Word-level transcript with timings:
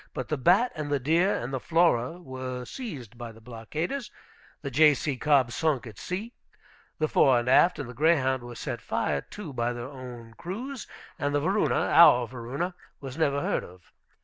But 0.15 0.29
the 0.29 0.37
Bat 0.37 0.71
and 0.73 0.89
the 0.91 0.99
Deer 0.99 1.35
and 1.35 1.53
the 1.53 1.59
Flora 1.59 2.19
were 2.19 2.65
seized 2.65 3.19
by 3.19 3.31
the 3.31 3.39
blockaders, 3.39 4.09
the 4.63 4.71
J.C. 4.71 5.15
Cobb 5.15 5.51
sunk 5.51 5.85
at 5.85 5.99
sea, 5.99 6.33
the 6.97 7.07
Fore 7.07 7.37
and 7.37 7.47
Aft 7.47 7.77
and 7.77 7.87
the 7.87 7.93
Greyhound 7.93 8.41
were 8.41 8.55
set 8.55 8.81
fire 8.81 9.21
to 9.21 9.53
by 9.53 9.73
their 9.73 9.85
own 9.89 10.33
crews, 10.33 10.87
and 11.19 11.35
the 11.35 11.39
Varuna 11.39 11.75
(our 11.91 12.25
Varuna) 12.25 12.73
was 12.99 13.15
never 13.15 13.41
heard 13.41 13.63
of. 13.63 13.91